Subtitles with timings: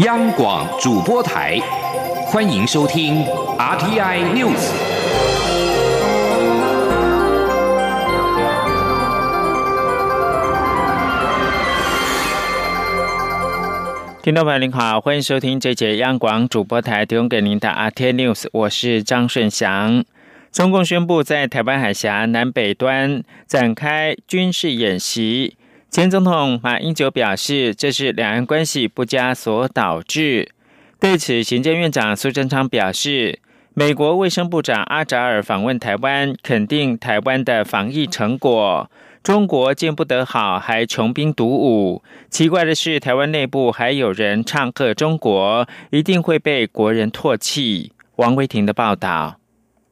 [0.00, 1.58] 央广主播台，
[2.26, 3.24] 欢迎收听
[3.58, 4.70] RTI News。
[14.22, 20.04] 听众朋友您好，欢迎收听这节央广主播台提供给您的 RTI News，我是张顺祥。
[20.52, 25.56] 中共宣布在台湾海峡南北端展开军事演习。
[25.96, 30.52] 前总统马英九表示，这是两岸关系不佳所导致。
[31.00, 33.38] 对此，行政院长苏贞昌表示，
[33.72, 38.90] 美国卫生部长阿扎尔访问台湾，肯定台湾的防疫成果。
[39.22, 42.02] 中国见不得好，还穷兵黩武。
[42.28, 47.92] 奇怪的是，台湾内部还有人唱和中国，一定会被国人唾弃。
[48.16, 49.38] 王威婷的报道。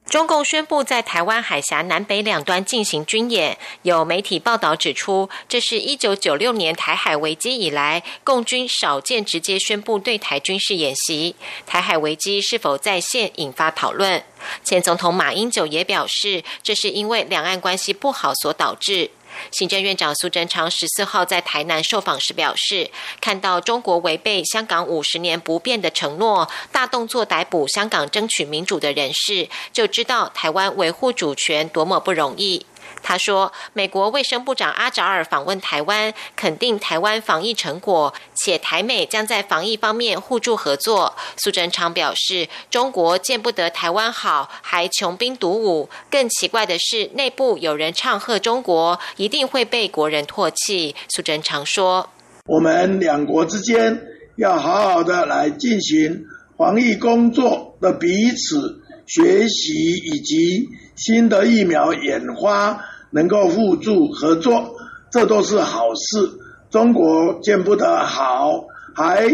[0.09, 11.35] 中共宣布在台湾海峡南北两端进行军演，有媒体报道指出，这是一九九六年台海危机以来，共军少见直接宣布对台军事演习。
[11.67, 14.23] 台海危机是否再现，引发讨论。
[14.63, 19.11] 前总统马英九也表示，这是因为两岸关系不好所导致。
[19.51, 22.91] 行政院长苏贞昌十四号在台南受访时表示，
[23.21, 32.67] 看到中国违背香港五十年不变的承诺，大动作逮捕香港争取民主的人士，就知道台湾维护主权多么不容易。
[33.05, 41.15] 他说，美国卫生部长阿扎尔访问台湾，肯定台湾防疫成果，且台美将在防疫方面互助合作。
[41.37, 45.91] 苏贞昌表示，中国见不得台湾好，还穷兵黩武。
[46.11, 50.97] 更奇怪的是，内部有人唱和中国，一定会被国人唾弃。
[51.11, 52.09] 苏贞昌说
[52.49, 54.01] ：“我们两国之间
[54.37, 56.25] 要好好的来进行
[56.57, 59.73] 防疫工作的彼此学习，
[60.07, 60.67] 以及
[60.97, 62.83] 新的疫苗研发。”
[63.15, 64.75] 能够互助合作，
[65.11, 66.31] 这都是好事。
[66.69, 68.65] 中国见不得好，
[68.95, 69.29] 还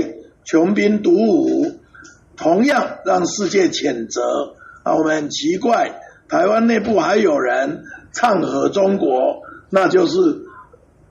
[0.45, 1.81] 穷兵黩武，
[2.37, 4.55] 同样让世界谴责。
[4.83, 10.43] 啊，我们很奇怪，台湾内部还有人唱和中国，那就是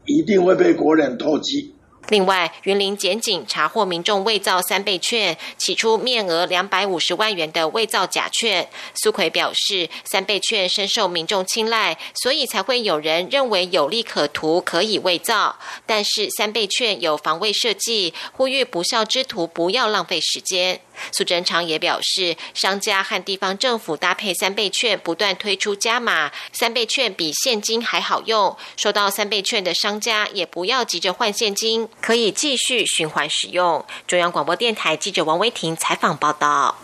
[0.06, 1.74] 一定会被国人唾弃。
[2.10, 8.68] 另外，云林检警查获民众伪造三倍券，起初面额两百五十万元的伪造假券。
[8.96, 15.58] 苏奎表示，三倍券深受民众青睐，所以才会有人认为有利可图，可以伪造。
[15.86, 20.82] 但是三倍券有防卫设计，呼吁不孝之徒不要浪费时间。
[21.12, 28.56] 苏贞昌也表示，商家和地方政府搭配三倍券，不断推出加码，三倍券比现金还好用。
[28.78, 33.86] 收到三倍券的商家也不要急着换现金，可以继续循环使用。
[34.08, 36.78] 中央广播电台记者王威婷采访报道。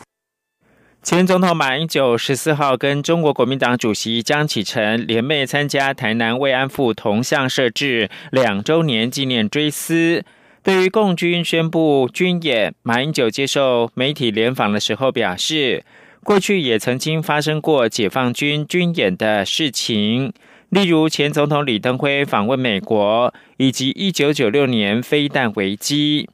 [1.03, 10.25] 前总统马英九十四号跟中国国民党主席江启臣联袂参加台南慰安妇铜像设置两周年纪念追思。
[10.65, 15.85] 对于共军宣布军演，马英九接受媒体联访的时候表示，
[16.23, 20.33] 过去也曾经发生过解放军军演的事情，
[20.69, 26.27] 例如前总统李登辉访问美国，以及一九九六年飞弹危机。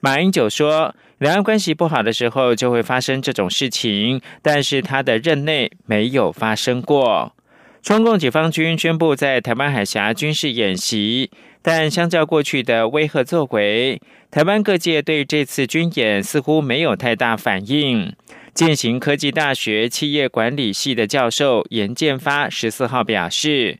[0.00, 7.34] 马英九说，两岸关系不好的时候就会发生这种事情，但是他的任内没有发生过。
[7.82, 11.30] 中共解放军宣布在台湾海峡军事演习。
[11.66, 13.98] 但相较过去的威吓作为，
[14.30, 18.14] 台湾各界对这次军演似乎没有太大反应。
[18.52, 23.78] 建行科技大学企业管理系的教授严建发十四号表示，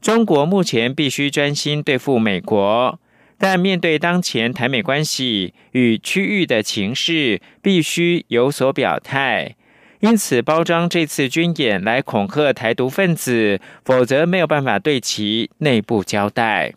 [0.00, 2.98] 中国目前必须专心对付美国，
[3.38, 9.54] 但面对当前台美关系与区域的情势，必须有所表态。
[10.00, 16.74] 因此，包装这次军演来恐吓台独分子，否则没有办法对其内部交代。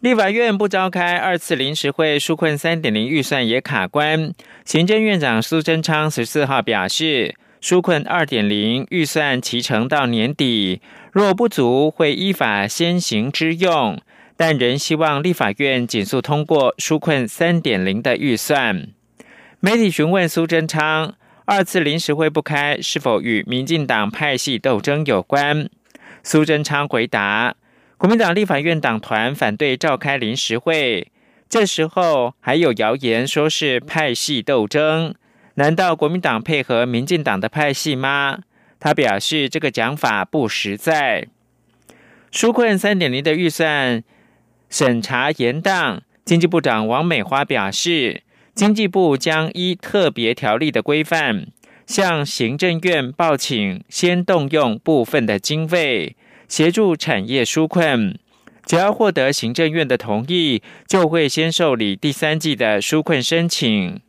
[0.00, 4.32] 立法院不召开二次临时会，纾困三点零预算也卡关。
[4.64, 10.80] 行政院长苏贞昌十四号表示，纾困二点零预算提成到年底，
[11.12, 14.00] 若不足会依法先行之用，
[14.38, 18.88] 但仍希望立法院紧速通过纾困三点零的预算。
[19.60, 21.12] 媒体询问苏贞昌，
[21.44, 25.68] 二次临时会不开是否与民进党派系斗争有关？
[26.22, 27.54] 苏贞昌回答。
[28.00, 31.12] 国民党立法院党团反对召开临时会，
[31.50, 35.14] 这时候还有谣言说是派系斗争，
[35.56, 38.38] 难道国民党配合民进党的派系吗？
[38.78, 41.28] 他表示这个讲法不实在。
[42.32, 44.02] 纾困三点零的预算
[44.70, 48.22] 审查严当，经济部长王美花表示，
[48.54, 51.48] 经济部将依特别条例的规范，
[51.86, 56.16] 向行政院报请先动用部分的经费。
[56.50, 58.18] 协助产业纾困，
[58.66, 64.00] 只要获得行政院的同意，就会先受理第三季的纾困申请。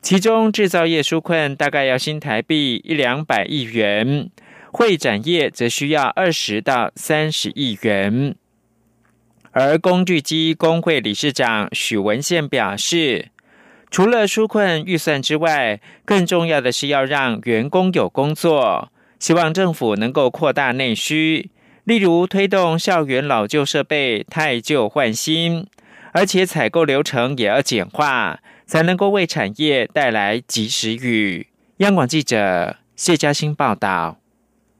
[0.00, 4.30] 其中制造业纾困大概要新台币一两百亿元，
[4.72, 8.34] 会展业则需要二十到三十亿元。
[9.50, 13.28] 而工具机工会理事长许文宪表示，
[13.90, 21.50] 除了纾困预算之外，更重要的是要让员工有工作，希望政府能够扩大内需，
[21.84, 25.66] 例如推动校园老旧设备汰旧换新，
[26.12, 28.40] 而且采购流程也要简化。
[28.64, 31.48] 才能够为产业带来及时雨。
[31.78, 34.21] 央广记者谢嘉欣报道。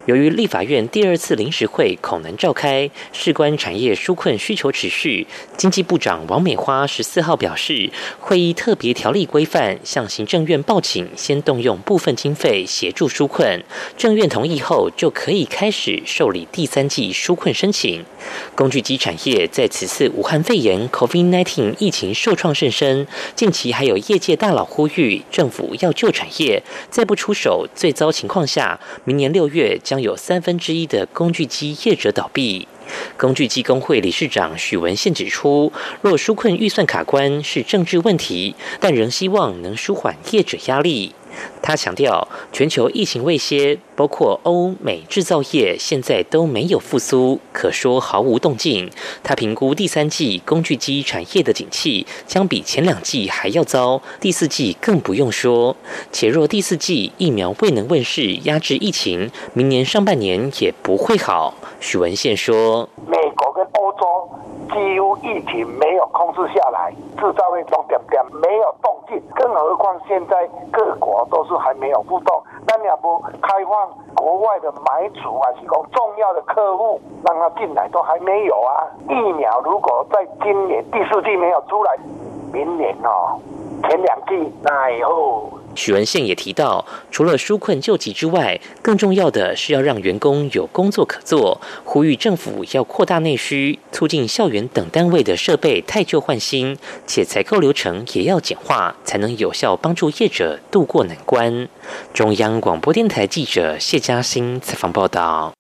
[0.07, 7.89] 由于立法院第二次临时会恐能召开，事关产业纾困需求持续，经济部长王美花十四号表示，
[8.19, 13.63] 会议特别条例规范向行政院报请，先动用部分经费协助纾困，
[13.97, 18.05] 政院同意后就可以开始受理第三季纾困申请。
[18.57, 23.07] 工具机产业在此次武汉肺炎 （COVID-19） 疫情受创甚深，
[23.37, 26.61] 近期还有业界大佬呼吁政府要救产业，
[26.91, 29.79] 再不出手，最糟情况下，明年六月。
[29.93, 32.67] 将有三分之一的工具机业者倒闭。
[33.19, 41.15] 工具机工会理事长许文宪指出，若纾困预算卡关是政治问题，但仍希望能舒缓业者压力。
[41.63, 48.91] 他强调，全球疫情未歇，包括欧美制造业现在都没有复苏，可说毫无动静。
[49.23, 55.77] 他评估第三季工具机产业的景气将比前两季还要糟，第四季更不用说。
[56.11, 61.55] 且若第四季疫苗未能问世压制疫情，明年上半年也不会好。
[61.81, 62.89] 许文宪说：“。”
[65.01, 78.87] 乎疫情没有控制下来，制造业都点点没有动静，更何况现在各国都是还没有互动，那你要不开放国外的买主啊，提供重要的客户让他进来都还没有啊。
[79.09, 81.97] 疫苗如果在今年第四季没有出来，
[82.53, 83.39] 明年哦
[83.89, 85.49] 前两季那以后。
[85.75, 96.77] 许文宪也提到，除了纾困救急之外，更重要的是要让员工有工作可做，呼吁政府要扩大内需，促进校园等单位的设备汰旧换新，
[97.07, 101.69] 且采购流程也要简化，才能有效帮助业者渡过难关。
[102.13, 105.53] 中央广播电台记者谢嘉欣采访报道。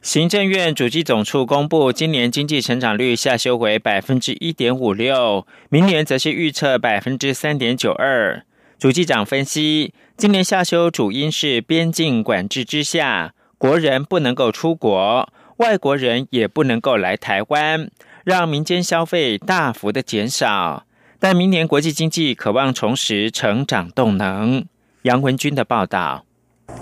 [0.00, 8.44] 行政院主机总处公布，今年经济成长率下修为百分之一点五六，明年则是预测百分之三点九二。
[8.78, 17.90] 主机长分析，今年下修主因是边境管制之下，国人不能够出国，外国人也不能够来台湾，
[18.22, 20.86] 让民间消费大幅的减少。
[21.18, 24.64] 但明年国际经济渴望重拾成长动能。
[25.02, 26.24] 杨文军的报道。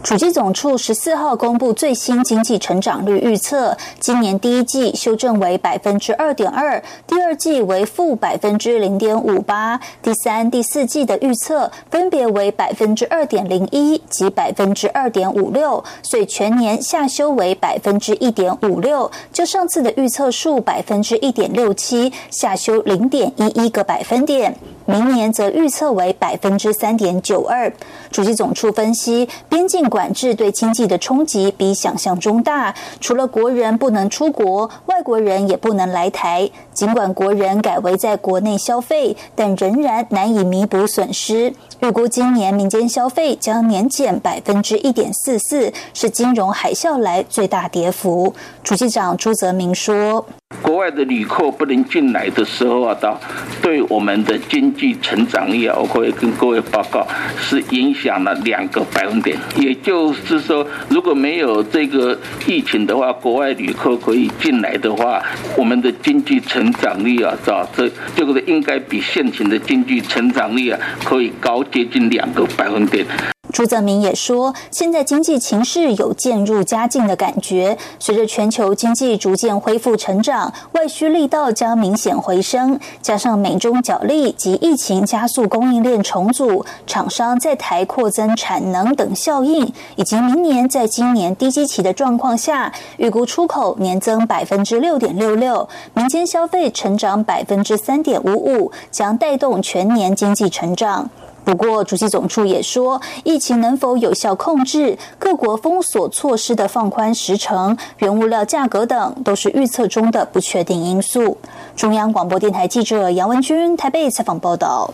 [0.07, 24.57] 主计总处十四号公布最新经济成长率预测，今年第一季修正为百分之二点二，第二季为负百分之零点五八，第三、第四季的预测分别为百分之二点零一及百分之二点五六，所以全年下修为百分之一点五六，就上次的预测数百分之一点六七，下修零点一一个百分点。
[24.87, 27.73] 明年则预测为百分之三点九二。
[28.11, 32.75] 主席总处分析，边境管制对经济的冲击比想象中大。
[33.01, 36.49] 除了国人不能出国，外国人也不能来台。
[36.73, 41.53] 尽管国人改为在国内消费，但仍然难以弥补损失。
[41.81, 48.33] 预估今年民间消费将年减百分之一点四四，是金融海啸来最大跌幅。
[48.63, 50.25] 主席长朱泽明说。
[50.63, 53.21] 国外的旅客不能进来的时候啊，到
[53.63, 57.07] 对我们的经济成长率啊，我会跟各位报告，
[57.39, 59.39] 是影响了两个百分点。
[59.57, 65.23] 也就是说，如果没有这个疫情的话，国外旅客可以进来的话，
[65.57, 73.07] 我们的经济成长率啊，这这这个应该比现行的经济成长率啊，可以高接近两个百分点。
[73.53, 77.79] 朱泽明也说，现在经济情势有渐入佳境的感觉。
[77.99, 101.09] 随着全球经济逐渐恢复成长，外需力道将明显回升，加上美中角力及疫情加速供应链重组、厂商在台扩增产能等效应，以及明年在今年低基期的状况下，预估出口年增百分之六点六六，民间消费成长百分之三点五五，将带动全年经济成长。
[101.47, 111.39] 不过，主席总处也说，疫情能否有效控制，各国封锁措施的放宽时程、原物料价格等，都是预测中的不确定因素。
[111.77, 114.93] 中央广播电台记者杨文君台北采访报道。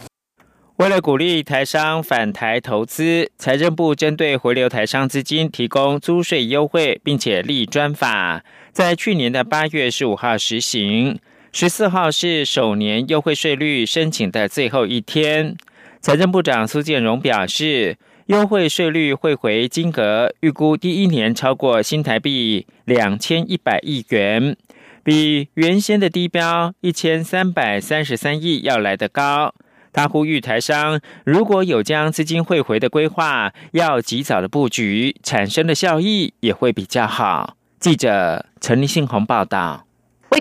[0.76, 8.44] 为了鼓励台商返台投资，财政部针对回流台商资金提供租税优惠，并且立专法。
[8.72, 11.18] 在去年的八月十五号实行，
[11.50, 15.56] 十四号是首年优惠税率申请的最后一天。
[16.02, 24.56] 财政部长苏建荣表示，优惠税率汇回金额预估第一年超过新台币两千一百亿元，
[25.04, 29.54] 比原先的低标一千三百三十三亿要来得高。
[29.92, 37.56] 他呼吁台商如果有将资金汇回的规划，要及早的布局，产生的效益也会比较好。
[37.78, 39.86] 记者陈立信宏报道。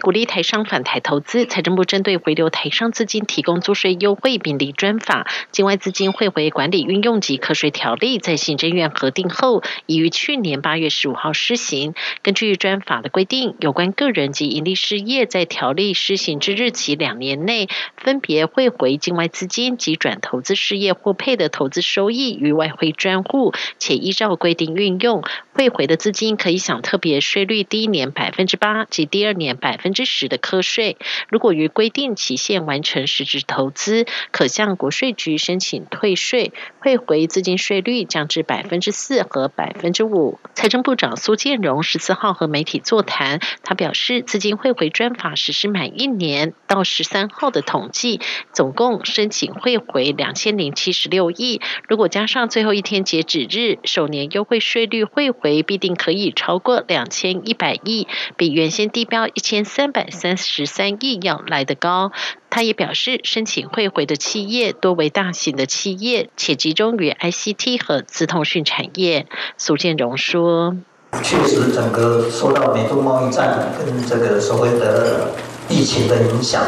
[0.01, 11.93] 鼓励台商返台投资，财政部针对回流台商资金提供租税优惠并立专法，境外资金汇回管理运用及课税条例在行政院核定后，已于去年八月十五号施行。
[12.24, 17.67] 根据专法的规定，有关个人及营利事业在条例施行之日起两年内，
[17.98, 25.22] 分别汇回境外资金及转投资事业获配的投资收益于外汇专户，且依照规定运用，
[25.53, 29.77] 汇回的资金可以享特别税率第一年百分之八及第二年百。
[29.81, 30.98] 分之十的课税，
[31.29, 40.39] 如果于规定期限完成实质投资，可向国税局申请退税，汇回资金税率降至百分之四和百分之五。
[40.53, 48.19] 财政部长苏建荣十四号和媒体座谈，他表示，资金汇回专法实施满一年到十三号的统计，
[48.51, 51.62] 总共申请汇回两千零七十六亿。
[51.88, 59.62] 如果加上最后一天截止日，首年优惠税率汇回必定可以超过两千一百亿，比原先低标一千。
[59.63, 62.11] 三三百三十三亿要来得高，
[62.51, 69.25] 他也表示，申请汇回的企业多为大型的企业，且集中于 ICT 和资通讯产业。
[69.57, 70.75] 苏建荣说
[71.23, 75.31] ：“确实，整个受到美中贸易战跟这个所谓的
[75.67, 76.61] 疫情的影响，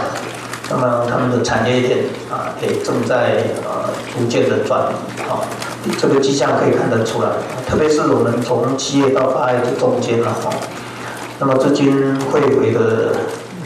[0.71, 1.99] 那么他们的产业链
[2.31, 5.45] 啊，也正在呃逐渐的转移啊，
[5.99, 7.29] 这个迹象可以看得出来，
[7.67, 10.35] 特别是我们从七月到八月这中间啊。”
[11.45, 13.17] 那么资金汇回的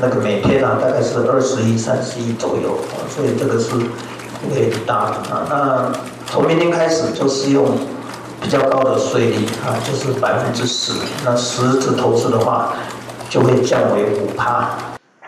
[0.01, 3.69] 那个每天啊，大概是二十亿、三十亿左右啊，所以这个是
[4.49, 5.45] 有点大啊。
[5.47, 5.91] 那
[6.25, 7.77] 从明天开始就是用
[8.41, 10.91] 比较高的税率啊，就是百分之十。
[11.23, 12.73] 那实质投资的话，
[13.29, 14.71] 就会降为五趴。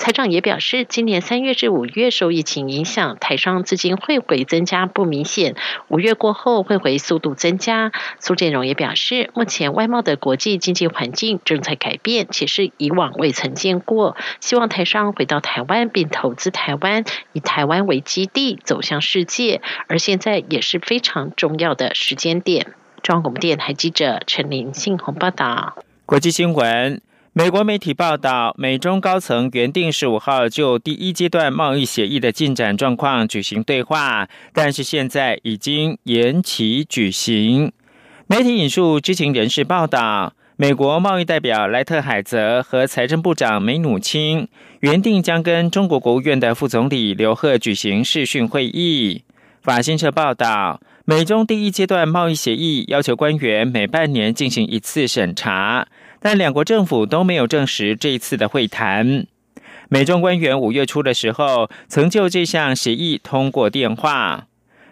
[0.10, 5.54] 台长也表示，今年三月至五月受疫情影响，台商资金汇回增加不明显。
[5.88, 7.92] 五月过后汇回速度增加。
[8.20, 14.18] 苏建荣也表示，目前外贸的国际经济环境正在改变，且是以往未曾见过。
[14.40, 19.62] 希望台商回到台湾并投资台湾，以台湾为基地走向世界。
[19.86, 22.74] 而现在也是非常重要的时间点。
[23.04, 25.78] 中央广播电台记者陈林信宏报道。
[26.08, 27.00] 国际新闻。
[27.40, 37.72] 美国媒体报道，美中高层原定十五号就第一阶段贸易协议的进展状况举行对话，但是现在已经延期举行。
[38.28, 44.50] 媒体引述知情人士报道，美国贸易代表莱特海泽和财政部长梅努钦
[44.82, 49.24] 原定将跟中国国务院的副总理刘鹤举行视讯会议。
[49.62, 55.88] 法新社报道，美中第一阶段贸易协议要求官员每半年进行一次审查。
[56.22, 59.26] 但两国政府都没有证实这一次的会谈。
[59.88, 64.46] 美中官员五月初的时候曾就这项协议通过电话。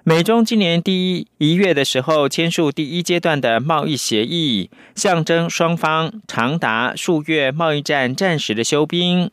[0.03, 9.29] 美中今年第一一月的时候签署第一阶段的贸易协议，象征双方长达数月贸易战暂时的休兵。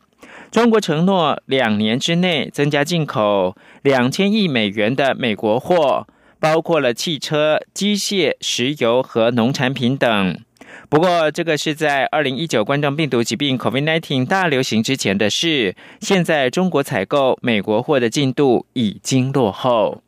[0.51, 6.07] 中国承诺两年之内增加进口两千亿美元的美国货，
[6.39, 10.37] 包括了汽车、机械、石油和农产品等。
[10.95, 15.75] 不过，这个是在二零一九冠状病毒疾病 （COVID-19） 大流行之前的事。
[15.99, 20.01] 现在，中国采购美国货的进度已经落后。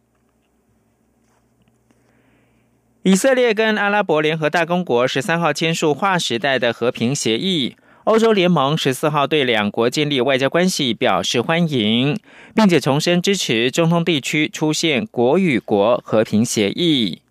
[3.03, 7.75] 以色列跟阿拉伯联合大公国十三号签署划时代的和平协议。
[8.06, 12.17] 欧洲联盟十四号对两国建立外交关系表示欢迎，
[12.56, 17.24] 并且重申支持中东地区出现国与国和平协议。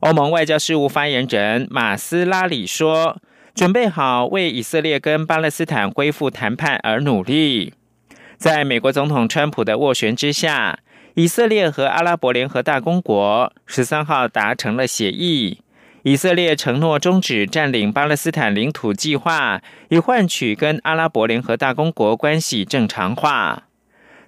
[0.00, 3.20] 欧盟外交事务发言人马斯拉里说
[3.54, 7.74] ：“准备好为以色列跟巴勒斯坦恢复谈判而努力。”
[8.38, 10.78] 在美国总统川普的斡旋之下，
[11.12, 15.58] 以色列和阿拉伯联合大公国十三号达成了协议。
[16.02, 23.64] 以色列承诺终止占领巴勒斯坦领土计划，以换取跟阿拉伯联合大公国关系正常化。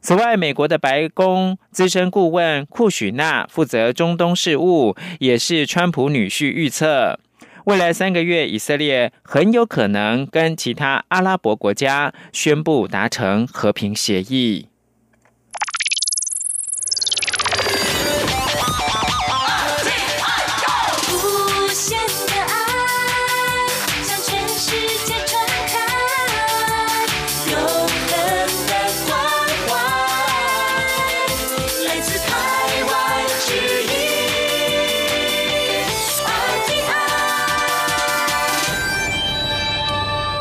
[0.03, 7.21] 此外，美国的白宫资深顾问库许纳负责中东事务，也是川普女婿预测，
[7.67, 14.67] 未来三个月以色列很有可能跟其他阿拉伯国家宣布达成和平协议。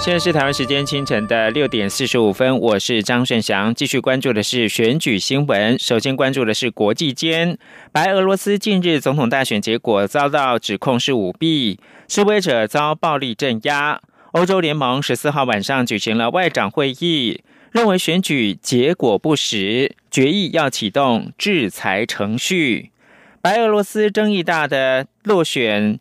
[0.02, 5.78] 现在是台湾时间清晨的六点四十五分，我是张顺祥，继续关注的是选举新闻。
[5.78, 7.56] 首先关注的是国际间，
[7.92, 14.02] 白俄罗斯近日总统大选结果遭到指控是舞弊，示威者遭暴力镇压。
[14.32, 22.90] 欧洲联盟十四号晚上举行了外长会议，认为选举结果不实，决议要启动制裁程序。
[23.40, 26.00] 白俄罗斯争议大的落选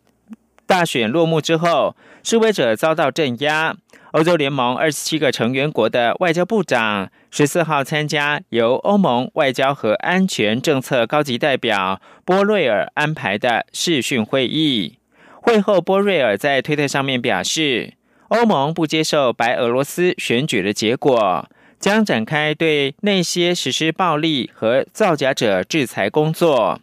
[0.66, 3.76] 大选落幕之后，示威者遭到镇压。
[4.12, 14.98] 欧洲联盟二十七个成员国的外交部长十四号参加由欧盟外交和安全政策高级代表波瑞尔安排的视讯会议。
[15.40, 17.94] 会后，波瑞尔在推特上面表示，
[18.28, 21.48] 欧盟不接受白俄罗斯选举的结果，
[21.78, 26.80] 将展开对那些实施暴力和造假者制裁工作。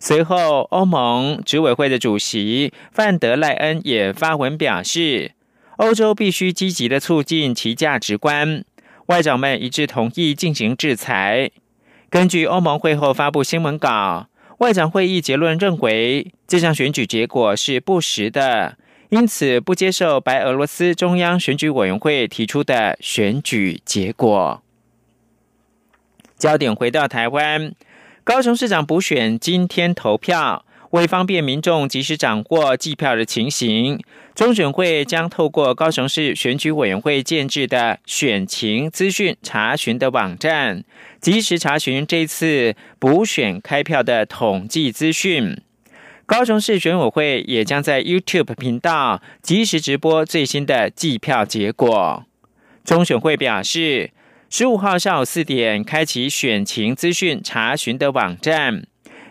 [0.00, 5.35] 随后，欧盟执委会的主席范德赖恩也发文表示。
[5.76, 8.64] 欧洲必须积极的促进其价值观。
[9.06, 11.50] 外长们一致同意进行制裁。
[12.10, 14.28] 根据欧盟会后发布新闻稿，
[14.58, 18.76] 外长会议结论认为这项选举结果是不实的，
[19.10, 24.62] 因此不接受白俄罗斯中央选举委员会提出的选举结果。
[26.36, 27.72] 焦点回到台湾，
[28.22, 30.65] 高雄市长补选今天投票。
[30.96, 34.02] 为方便民众及时掌握计票的情形，
[34.34, 40.82] 中选会将透过高雄市选举委员会建制的选情资讯查询的网站，
[41.20, 45.60] 及时查询这次补选开票的统计资讯。
[46.24, 52.24] 高雄市选委会也将在 YouTube 频道及时直播最新的计票结果。
[52.84, 54.12] 中选会表示，
[54.48, 58.86] 十五号下午四点开启选情资讯查询的网站。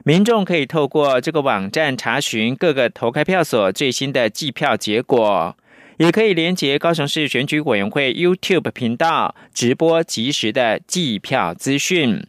[0.07, 5.57] 民众可以透过这个网站查询各个投开票所最新的计票结果，
[5.97, 12.23] 也可以连接高雄市选举委员会 YouTube 频道直播即时的计票资讯。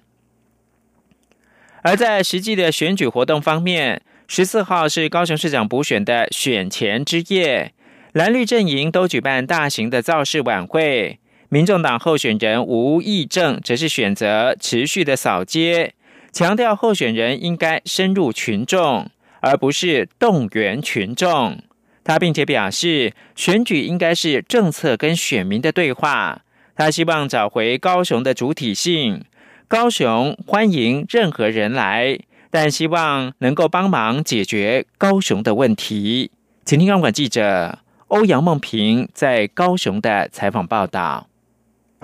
[1.83, 7.75] 而在实际的选举活动方面，十四号是高雄市长补选的选前之夜，
[8.15, 11.19] 蓝绿阵营都举办大型的造势晚会，
[11.51, 15.93] 民众党候选人吴益政则是选择持续的扫街。
[16.37, 19.09] 强调候选人应该深入群众，
[19.41, 21.63] 而不是动员群众。
[22.05, 26.43] 他并且表示，选举应该是政策跟选民的对话。
[26.75, 29.25] 他希望找回高雄的主体性。
[29.67, 32.19] 高雄欢迎任何人来，
[32.51, 36.31] 但希望能够帮忙解决高雄的问题。
[36.67, 41.29] 请听央广记者欧阳梦平在高雄的采访报道。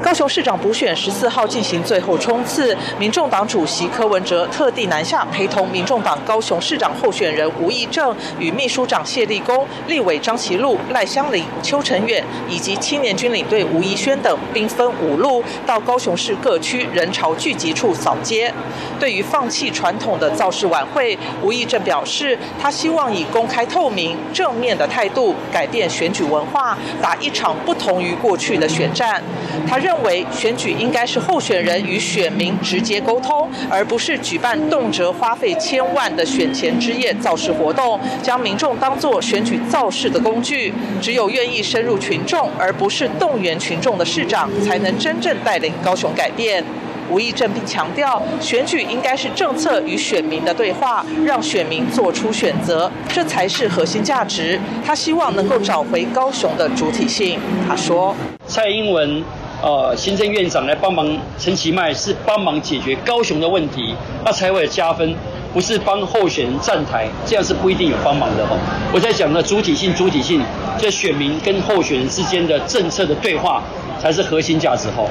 [0.00, 18.52] 高雄市长补选十四号进行最后冲刺，民众党主席柯文哲特地南下陪同民众党高雄市长候选人吴义正与秘书长谢立功、立委张其禄、赖香林、邱成远以及青年军领队吴怡轩等，兵分五路到高雄市各区人潮聚集处扫街。
[18.98, 29.22] 对于放弃传统的造势晚会，吴义正表示，他希望以公开透明、正面的态度改变选举文化，打一场不同于过去的选战。
[29.68, 29.81] 他。
[29.82, 40.72] 认为选举应该是候选人与选民直接沟通，而不是举办动辄花费千万的选前之夜造势活动，将民众当作选举造势的工具。
[41.00, 46.62] 只有愿意深入群众，而不是动员群众的市长，才能真正带领高雄改变。
[47.10, 54.58] 吴益政并强调，选举应该是政策与选民的对话，让选民做出选择，这才是核心价值。
[54.86, 57.38] 他希望能够找回高雄的主体性。
[57.68, 58.14] 他说
[58.46, 59.22] ：“蔡英文。”
[59.62, 61.06] 呃，行政院长来帮忙，
[61.38, 63.94] 陈其迈是帮忙解决高雄的问题，
[64.24, 65.14] 那才会加分，
[65.54, 68.58] 不是帮候选人站台，这样是不一定有帮忙的哦。
[68.92, 70.42] 我在讲的主体性，主体性，
[70.76, 73.62] 这选民跟候选人之间的政策的对话。
[74.02, 75.08] 才是核心价值后，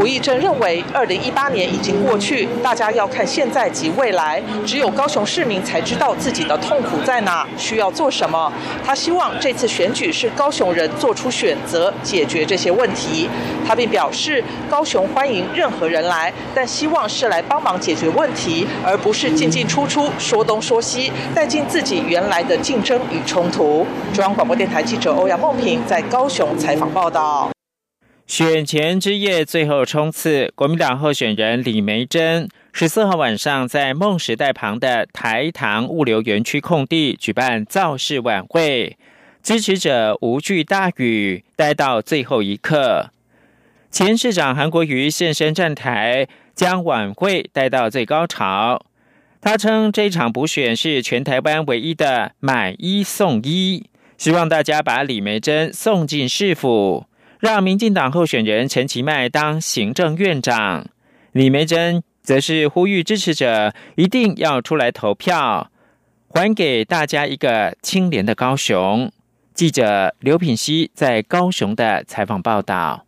[0.00, 4.42] 吴益正认为，二零一八年已经过去，大家要看现在及未来。
[4.66, 8.52] 只有高雄市民才知道自己的痛苦在哪，需要做什么。
[8.84, 13.28] 他希望这次选举是高雄人做出选择，解决这些问题。
[13.64, 23.86] 他并表示，高雄欢迎任何人来，但希望是来帮忙解决问题，而不是进进出出说东说西，带进自己原来的竞争与冲突。
[24.12, 27.55] 中央广播电台记者欧阳梦平在高雄采访报道。
[28.26, 38.98] 选前之夜最后冲刺，国民党候选人李梅珍十四号晚上在梦时代旁的台糖物流园区空地举办造势晚会，
[39.44, 43.10] 支持者无惧大雨，待到最后一刻。
[43.92, 48.84] 前市长韩国瑜现身站台，将晚会带到最高潮。
[49.40, 53.84] 他称这场补选是全台湾唯一的买一送一，
[54.18, 57.06] 希望大家把李梅珍送进市府。
[57.46, 60.84] 让民进党候选人陈其迈当行政院长。
[61.30, 65.70] 李梅珍则是呼吁支持者一定要出来投票，
[66.28, 69.12] 还给大家一个清廉的高雄。
[69.54, 73.05] 记者刘品熙在高雄的采访报道。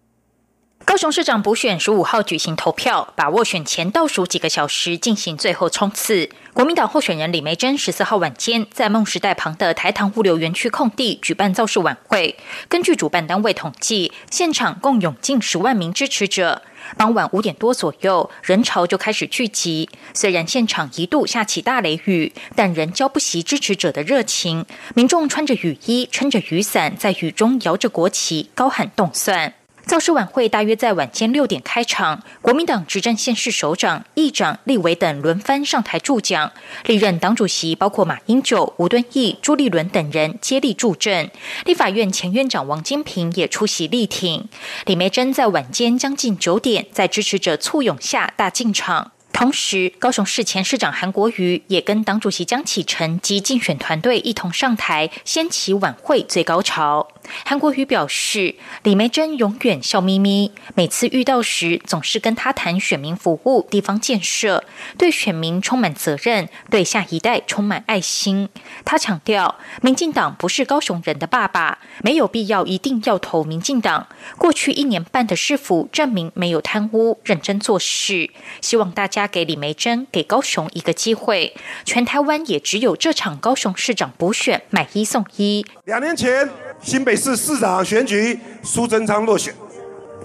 [0.89, 6.31] 高雄市长补选十五号举行投票，把握选前倒数几个小时进行最后冲刺。
[6.55, 12.35] 国民党候选人李梅珍十四号晚间在梦时代旁的台糖物流园区空地举办造势晚会。
[12.71, 16.63] 根据主办单位统计，现场共涌进十万名支持者。
[16.97, 19.91] 傍晚五点多左右，人潮就开始聚集。
[20.15, 24.65] 虽然现场一度下起大雷雨，但仍浇不熄支持者的热情。
[24.95, 29.53] 民众穿着雨衣，撑着雨伞，在雨中摇着国旗，高喊动算。
[29.89, 36.53] 造势晚会大约在晚间六点开场，国民党执政县市首长、议长、立委等轮番上台助讲，
[36.85, 41.31] 历任党主席包括马英九、吴敦义、朱立伦等人接力助阵，
[41.65, 44.47] 立法院前院长王金平也出席力挺。
[44.85, 49.13] 李梅珍在晚间将近九点，在支持者簇拥下大进场。
[49.33, 57.07] 同时，高雄市前市长韩国瑜也跟党主席江启臣及竞选团队一同上台，掀起晚会最高潮。
[57.45, 64.65] 韩国瑜表示，李梅珍永远笑眯眯，每次遇到时总是跟他谈选民服务、地方建设，
[64.97, 68.49] 对选民充满责任，对下一代充满爱心。
[68.85, 74.07] 他强调，民进党不是高雄人的爸爸，没有必要一定要投民进党。
[74.37, 78.31] 过去一年半的市府证明没有贪污，认真做事。
[78.61, 81.55] 希望大家给李梅珍、给高雄一个机会。
[81.85, 85.65] 全台湾也只有这场高雄市长补选买一送一。
[85.85, 86.68] 两年前。
[86.81, 89.53] 新北市市长选举，苏贞昌落选，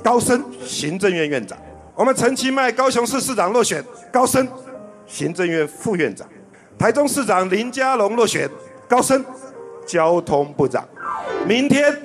[0.03, 1.57] 高升行政院院长。
[1.95, 4.47] 我们陈其迈高雄市市长落选，高升
[5.05, 6.27] 行政院副院长。
[6.77, 8.49] 台中市长林佳龙落选，
[8.87, 9.23] 高升
[9.85, 10.87] 交通部长。
[11.45, 11.95] 明天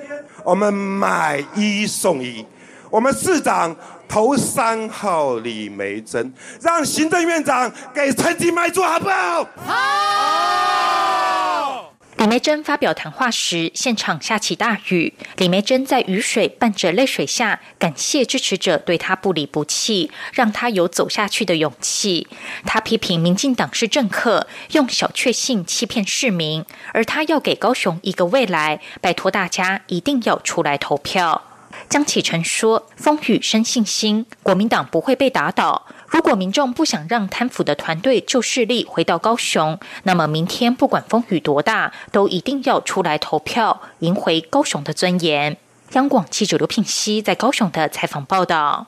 [0.43, 2.45] 我们买一送一，
[2.89, 3.75] 我们市长
[4.07, 6.31] 投三号李梅珍，
[6.61, 9.47] 让行政院长给陈其迈做好不好？
[9.65, 11.88] 好。
[12.19, 15.13] 李梅珍发表谈话时，现场下起大雨。
[15.37, 22.27] 李梅珍在雨水伴着泪水下，感谢支持者对他不离不弃，让他有走下去的勇气。
[22.65, 31.45] 他批评民进党是政客，用小确幸欺骗市民，而他要给高雄一个未来，拜托大家一定要出来投票。
[31.87, 35.85] 江启臣说：“风雨生信心，国民党不会被打倒。
[36.09, 45.57] 如果民众不想让贪腐的团队旧势力回到高雄，那么明天不管风雨多大，都一定要出来投票，赢回高雄的尊严。”
[45.93, 48.87] 央广记者刘品熙在高雄的采访报道。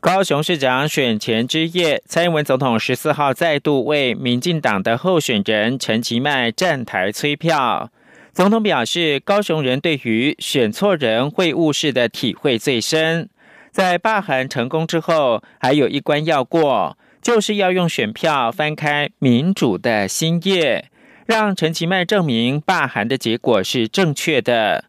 [0.00, 7.90] 高雄市长选前之夜，蔡英文总统十四号再度为民进党的候选人陈其迈站台催票。
[8.34, 13.30] 总统表示，高雄人对于选错人会误事的体会最深。
[13.74, 20.92] 在罢韩成功之后，还有一关要过，就是要用选票翻开民主的新页，
[21.26, 24.84] 让陈其迈证明罢韩的结果是正确的。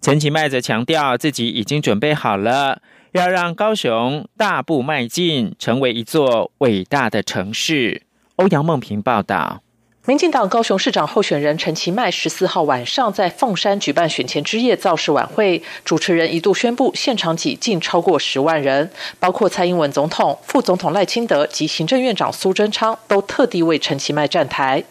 [0.00, 8.02] 陈其迈则强调自己已经准备好了，要让高雄大步迈进，成为一座伟大的城市。
[8.36, 9.64] 欧阳梦平报道。
[10.08, 18.90] 民进党高雄市长候选人陈其迈十四号晚上在凤山举办选前之夜造势晚会，主持人一度宣布现场挤进超过十万人，
[19.20, 24.82] 包括蔡英文总统、副总统赖清德及行政院长苏贞昌都特地为陈其迈站台。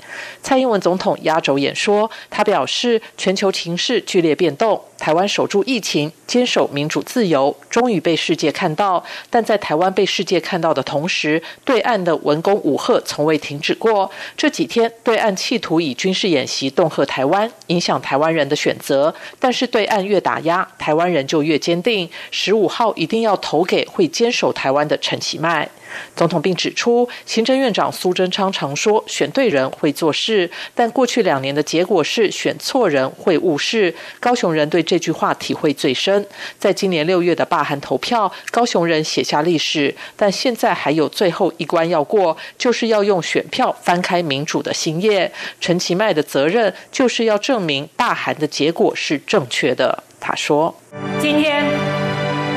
[0.44, 4.80] 蔡英文总统压轴演说，他表示全球情势剧烈变动。
[4.98, 9.04] 台湾守住疫情，坚守民主自由，终于被世界看到。
[9.30, 14.10] 但在台湾被世界看到的同时，对岸的文攻武赫从未停止过。
[14.36, 19.14] 这几天，对岸企图以军事演习恫吓台湾，影响台湾人的选择。
[19.40, 22.10] 但是对岸越打压，台湾人就越坚定。
[22.32, 25.70] 十五号一定要投给会坚守台湾的陈其迈。
[26.16, 33.94] 总统并指出，行政院长苏贞昌常说选对人会做事，但过去两年的结果是选错人会误事。
[34.20, 36.26] 高雄人对这句话体会最深。
[36.58, 45.32] 在今年六月的罢韩投票，高雄人写下历史，但现在还有最后一关要过，就是要用选票翻开民主的新页。
[45.60, 50.04] 陈其迈的责任就是要证明罢韩的结果是正确的。
[50.20, 50.76] 他说
[51.22, 51.64] ：“今天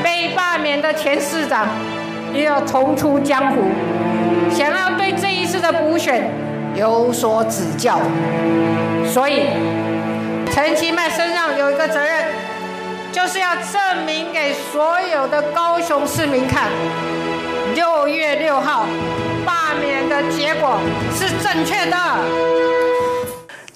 [0.03, 1.69] 被罢免的前市长。”
[2.33, 3.61] 又要重出江湖，
[4.49, 6.31] 想要对这一次的补选
[6.75, 7.99] 有所指教，
[9.05, 9.47] 所以
[10.51, 12.25] 陈其迈身上有一个责任，
[13.11, 16.69] 就是要证明给所有的高雄市民看，
[17.75, 18.85] 六月六号
[19.45, 20.79] 罢免的结果
[21.13, 21.97] 是正确的。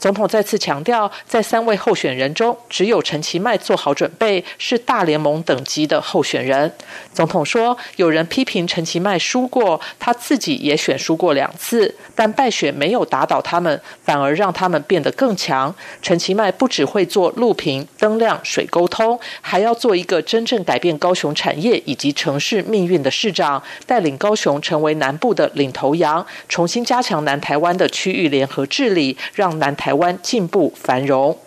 [0.06, 6.72] 总统再次强调，在三位候选人中，只有陈其迈做好准备，是大联盟等级的候选人。
[7.12, 15.74] 总统说，有人批评陈其迈输过，他自己也选输过两次，但败选没有打倒他们，反而让他们变得更强。
[16.04, 31.38] 陈其迈不只会做路平、灯亮、水沟通，还要做一个真正改变高雄产业以及城市命运的市长，带领高雄成为南部的领头羊，重新加强南台湾的区域联合治理，让南台湾进步繁荣。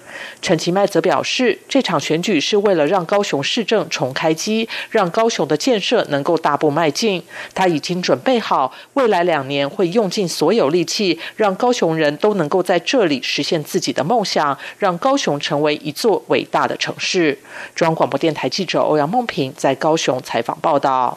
[0.42, 7.22] 陈其迈则表示，这场选举是为了让高雄市政重开机，让高雄的建设能够大步迈进。
[7.54, 17.38] 他已经准备好，未来两年会用尽所有力气，让高雄人都能够在这里实现自己的梦想，让高雄成为一座伟大的城市。
[17.76, 21.14] 中央广播电台记者欧阳梦平在高雄采访报道。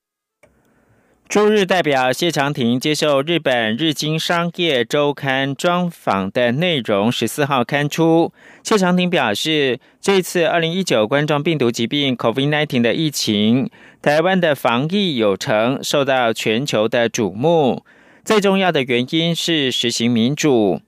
[1.32, 8.34] 驻日代表谢长廷接受日本日经商业周刊专访的内容，十四号刊出。
[8.64, 13.70] 谢长廷表示，这次二零一九冠状病毒疾病 （COVID-19） 的疫情，
[14.02, 17.86] 台湾的防疫有成，受到全球的瞩目。
[18.26, 20.82] 最重要的原因是实行民主。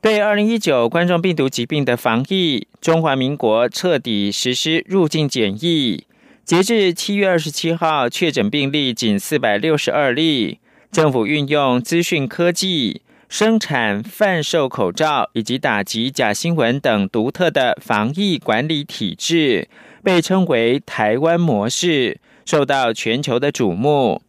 [0.00, 6.06] 对二零一九冠状病毒疾病的防疫，中华民国彻底实施入境检疫。
[6.46, 10.60] 截至七月二十七号，确诊病例仅四百六十二例。
[10.92, 19.68] 政府运用资讯科技生产、贩售口罩，以及打击假新闻等独特的防疫管理体制，
[20.04, 24.22] 被称为“台湾模式”，受到全球的瞩目。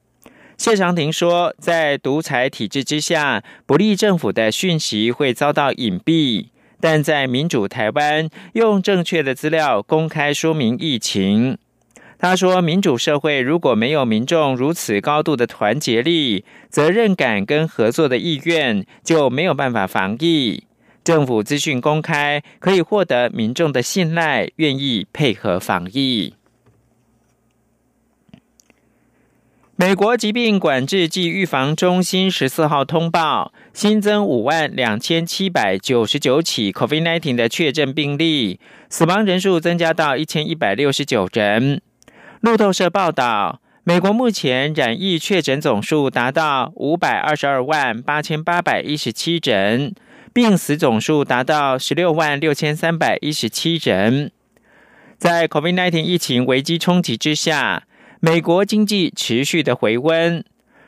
[0.58, 6.48] 谢长廷说，在独裁体制之下，不利政府的讯息会遭到隐蔽；
[6.82, 11.60] 但在民主台湾，用正确的资料公开说明疫情。
[12.20, 20.64] 他说：“民主社会如果没有民众如此高度的团结力、责任感跟合作的意愿，就没有办法防疫。
[21.04, 26.34] 政府资讯公开，可以获得民众的信赖，愿意配合防疫。”
[29.80, 41.84] 美国疾病管制暨预防中心十四号通报，新增五万两千七百九十九起 COVID-19 的确诊病例，死亡人数增加到一千一百六十九人。
[42.42, 49.96] 路透社报道，美国目前染疫确诊总数达到五百二十二万八千八百一十七人，
[50.32, 54.32] 病死总数达到十六万六千三百一十七人。
[55.18, 57.88] 在 COVID-19 疫情危机冲击之下，
[58.20, 60.46] 美国经济持续的回温。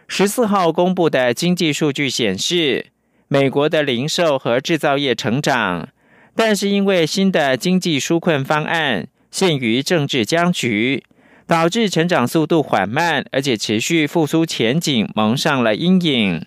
[0.08, 2.88] 十四号公布的经济数据显示，
[3.28, 5.90] 美国的零售和制造业成长，
[6.36, 11.04] 但是因为新的经济纾困方案陷于政治僵局。
[11.50, 16.46] 导致成长速度缓慢，而且持续复苏前景蒙上了阴影。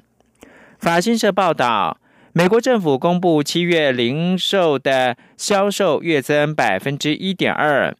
[0.79, 1.99] 法新社报道，
[2.33, 7.93] 美国政府公布七月零售的销售月增百分之一点二，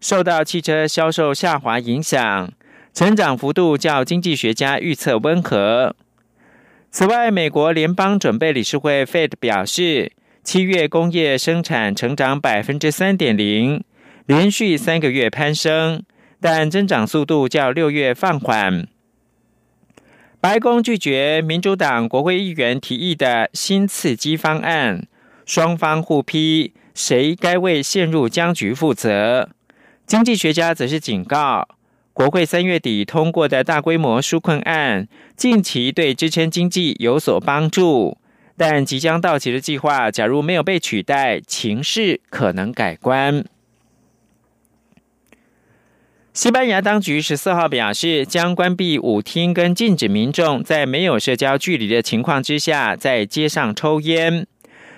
[0.00, 2.50] 受到汽车销售下滑影响，
[2.92, 5.94] 成长幅度较经济学家预测温和。
[6.90, 10.10] 此外，美国联邦准备理事会 Fed 表示，
[10.42, 13.84] 七月工业生产成长百分之三点零，
[14.26, 16.02] 连续三个月攀升。
[16.40, 18.86] 但增长速度较六月放缓。
[20.40, 25.06] 白宫拒绝民主党国会议员提议的新刺激方案，
[25.44, 29.48] 双方互批，谁该为陷入僵局负责？
[30.06, 31.68] 经济学家则是警告，
[32.12, 38.16] 国会三月底通过的大规模纾困案，近期对支撑经济有所帮助，
[38.56, 43.44] 但即将到期的计划，假如没有被取代，情势可能改观。
[46.38, 54.46] 西班牙当局十四号表示，将关闭舞厅跟禁止民众在没有社交距离的情况之下在街上抽烟。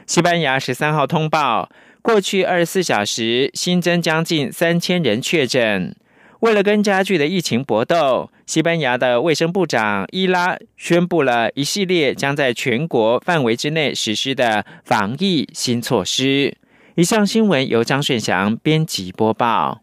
[0.07, 1.71] 西班牙十三号通报，
[2.03, 5.97] 过去二十四小时新增将近三千人确诊。
[6.41, 16.59] 为了跟加剧的疫情搏斗，西班牙的卫生部长伊拉宣布了一系列将在全国范围之内实施的防疫新措施。
[16.97, 19.81] 以上新闻由张顺祥编辑播报。